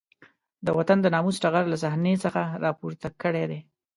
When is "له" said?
1.69-1.77